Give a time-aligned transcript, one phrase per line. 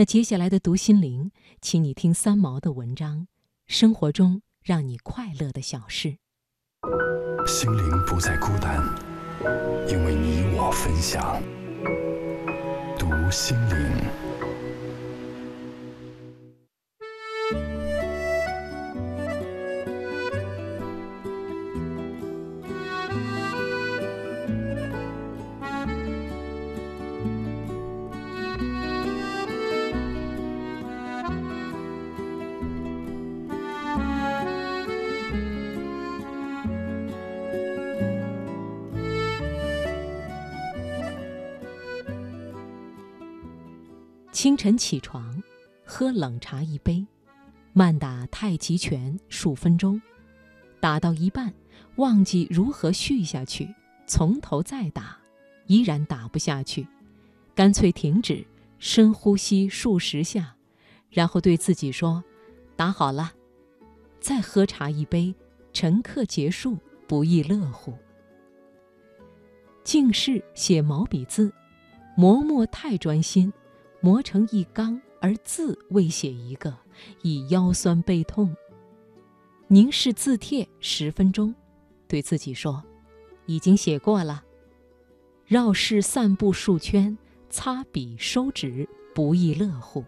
[0.00, 1.30] 那接下来的读心灵，
[1.60, 3.18] 请你听三毛的文章
[3.66, 6.16] 《生活中让你快乐的小事》。
[7.46, 8.82] 心灵不再孤单，
[9.86, 11.42] 因为你我分享。
[12.98, 14.29] 读心灵。
[44.32, 45.42] 清晨起床，
[45.84, 47.04] 喝冷茶一杯，
[47.72, 50.00] 慢打太极拳数分钟，
[50.78, 51.52] 打到一半
[51.96, 53.74] 忘记如何续下去，
[54.06, 55.18] 从头再打，
[55.66, 56.86] 依然打不下去，
[57.56, 58.46] 干脆停止，
[58.78, 60.54] 深呼吸数十下，
[61.10, 62.22] 然后对自己说
[62.76, 63.32] ：“打好了。”
[64.20, 65.34] 再喝茶一杯，
[65.72, 67.94] 晨课结束，不亦乐乎。
[69.82, 71.52] 静视写毛笔字，
[72.16, 73.52] 磨墨太专心。
[74.00, 76.76] 磨成一缸，而字未写一个，
[77.22, 78.56] 已腰酸背痛。
[79.68, 81.54] 凝视字帖十分钟，
[82.08, 82.82] 对自己说
[83.46, 84.42] ：“已经写过了。”
[85.46, 87.16] 绕室散步数圈，
[87.48, 90.04] 擦笔收纸，不亦乐乎。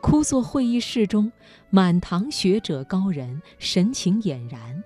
[0.00, 1.30] 枯坐会议室中，
[1.70, 4.82] 满堂学者高人，神情俨然。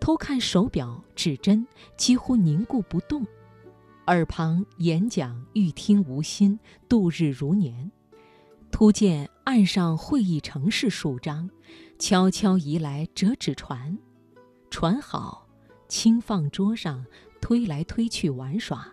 [0.00, 1.66] 偷看手表指针，
[1.96, 3.26] 几乎凝固不动。
[4.06, 7.90] 耳旁演讲，欲听无心，度日如年。
[8.70, 11.48] 突见岸上会议程式数张，
[11.98, 13.96] 悄悄移来折纸船，
[14.68, 15.46] 船好，
[15.88, 17.06] 轻放桌上，
[17.40, 18.86] 推来推去玩耍。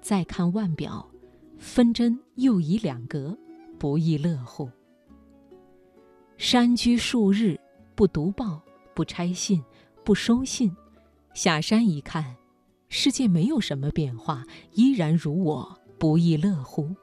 [0.00, 1.08] 再看腕表，
[1.56, 3.38] 分针又移两格，
[3.78, 4.68] 不亦乐乎。
[6.36, 7.60] 山居数日，
[7.94, 8.60] 不读报，
[8.92, 9.62] 不拆信，
[10.04, 10.74] 不收信，
[11.32, 12.36] 下山一看。
[12.94, 14.44] 世界没有什么变化，
[14.74, 16.94] 依然如我，不亦乐乎。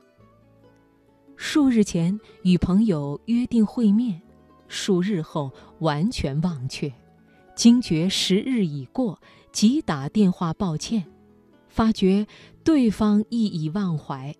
[1.35, 4.21] 数日前与朋友约定会面，
[4.67, 6.93] 数日后完全忘却，
[7.55, 9.19] 惊觉时日已过，
[9.51, 11.03] 即打电话抱歉，
[11.67, 12.27] 发觉
[12.63, 14.35] 对方亦已忘怀，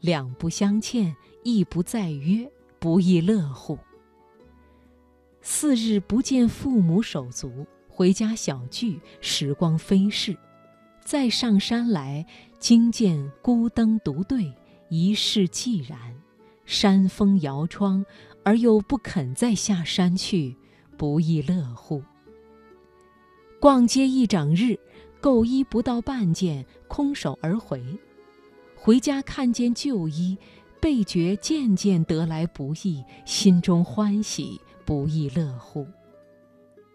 [0.00, 3.78] 两不相欠，亦不再约，不亦乐乎。
[5.42, 10.34] 四日不见父母手足，回家小聚，时光飞逝。
[11.04, 12.24] 再上山来，
[12.58, 14.50] 惊见孤灯独对，
[14.88, 15.98] 一世寂然。
[16.64, 18.04] 山风摇窗，
[18.42, 20.56] 而又不肯再下山去，
[20.96, 22.02] 不亦乐乎？
[23.60, 24.78] 逛街一整日，
[25.20, 27.84] 购衣不到半件，空手而回。
[28.74, 30.38] 回家看见旧衣，
[30.80, 35.86] 倍觉件件得来不易，心中欢喜，不亦乐乎？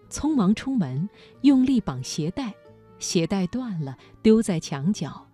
[0.10, 1.08] 匆忙出门，
[1.42, 2.52] 用力绑鞋带。
[3.00, 5.26] 鞋带断了，丢在墙角。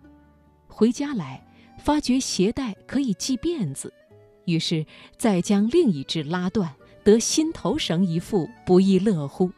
[0.68, 1.46] 回家来，
[1.78, 3.92] 发觉鞋带可以系辫子，
[4.44, 4.86] 于是
[5.18, 9.50] 再将另一只拉断，得心头绳一副，不亦乐乎？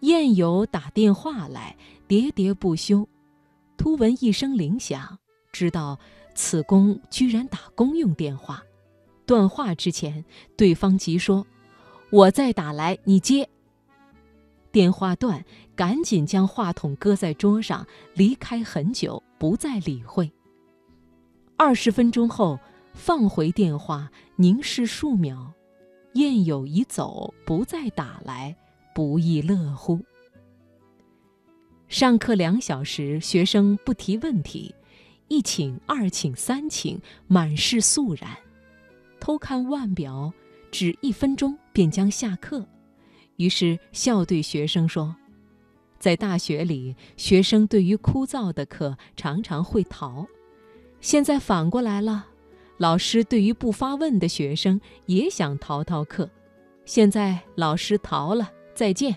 [0.00, 1.76] 宴友打电话来，
[2.08, 3.06] 喋喋不休。
[3.76, 5.18] 突闻一声铃响，
[5.52, 5.98] 知道
[6.34, 8.62] 此公居然打公用电话。
[9.26, 10.24] 断话之前，
[10.56, 11.46] 对方即说
[12.10, 13.48] ：“我再打来，你接。”
[14.72, 15.44] 电话断，
[15.74, 20.30] 赶紧将话筒搁在桌上，离开很久，不再理会。
[21.56, 22.58] 二十分钟后，
[22.94, 25.52] 放回电话，凝视数秒，
[26.14, 28.56] 宴友已走，不再打来，
[28.94, 30.00] 不亦乐乎？
[31.88, 34.72] 上课两小时，学生不提问题，
[35.26, 38.36] 一请、二请、三请，满是肃然。
[39.18, 40.32] 偷看腕表，
[40.70, 42.64] 只一分钟便将下课。
[43.40, 45.16] 于是笑对学生说
[45.98, 50.26] ：“在大学里，学生对于枯燥的课常常会逃；
[51.00, 52.26] 现在反过来了，
[52.76, 56.28] 老师对于不发问的学生也想逃逃课。
[56.84, 59.16] 现在老师逃了，再见。”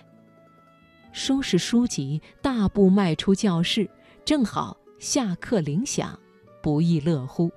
[1.12, 3.86] 收拾书籍，大步迈出教室，
[4.24, 6.18] 正好下课铃响，
[6.62, 7.50] 不亦乐乎。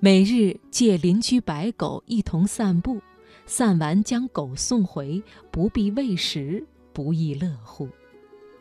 [0.00, 3.02] 每日借邻居白狗一同散步。
[3.46, 7.88] 散完将狗送回，不必喂食，不亦乐乎？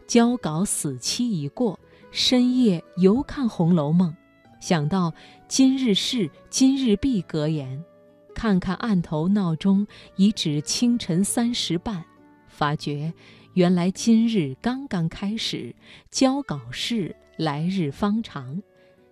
[0.08, 1.80] 交稿死期已过，
[2.12, 4.12] 深夜犹看《红楼梦》，
[4.62, 5.12] 想到
[5.48, 7.84] 今日事今日毕格言，
[8.36, 12.06] 看看案头闹钟，已指清晨三时半，
[12.48, 13.12] 发觉
[13.56, 15.76] 原来今日刚刚开始，
[16.12, 18.62] 交稿事来日方长，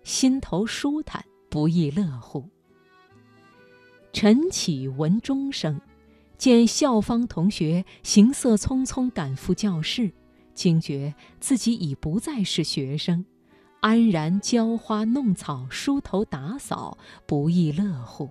[0.04, 2.48] 心头舒坦，不亦乐乎。
[4.14, 5.80] 晨起闻钟声，
[6.38, 10.12] 见校方同学行色匆匆赶赴教室，
[10.54, 13.26] 惊觉自己已不再是学生，
[13.80, 16.96] 安然浇花弄草、梳头打扫，
[17.26, 18.30] 不亦乐乎。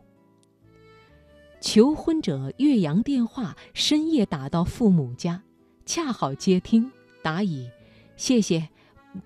[1.60, 5.44] 求婚者岳阳电话深夜打到父母家，
[5.86, 6.90] 恰好接听，
[7.22, 7.70] 答以
[8.16, 8.70] ：“谢谢，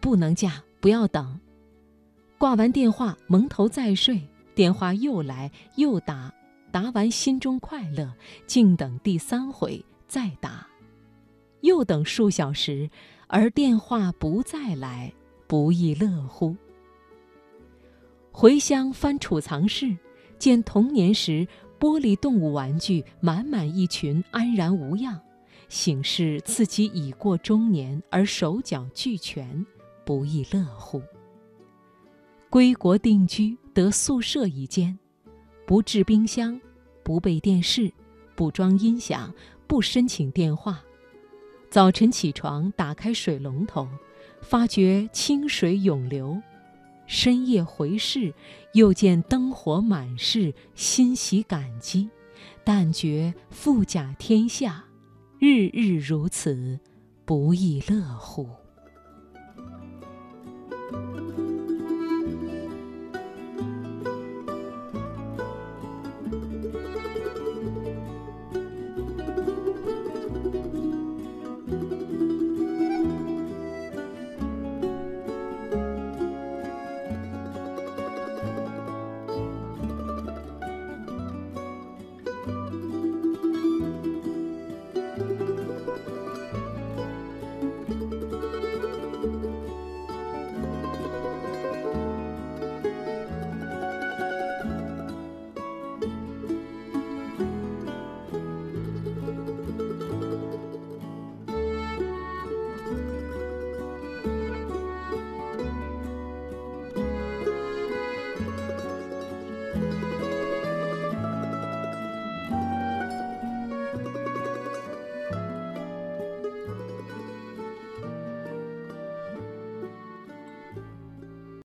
[0.01, 1.39] 不能嫁，不要等。”
[2.39, 6.33] 挂完电话，蒙头再睡，电话又来又打，
[6.71, 8.13] 答完心中快乐，
[8.45, 10.67] 静等第三回再答，
[11.61, 12.89] 又等数小时，
[13.27, 15.13] 而电话不再来，
[15.47, 16.55] 不亦乐乎。
[18.31, 19.97] 回乡翻储藏室，
[20.37, 21.47] 见童年时。
[21.79, 25.21] 玻璃动物玩具满满一群，安然无恙，
[25.69, 29.63] 醒示自己已过中年而手脚俱全，
[30.03, 30.99] 不亦乐乎。
[32.49, 34.97] 归国定居，得宿舍一间，
[35.67, 36.57] 不置冰箱，
[37.03, 37.91] 不备电视，
[38.35, 39.33] 不装音响，
[39.67, 40.81] 不申请电话。
[41.69, 43.85] 早晨起床，打开水龙头，
[44.39, 46.41] 发觉清水涌流。
[47.05, 48.33] 深夜回视，
[48.75, 52.09] 又见灯火满室，欣喜感激，
[52.63, 54.85] 但觉富甲天下，
[55.37, 56.79] 日日如此，
[57.25, 58.47] 不亦乐乎。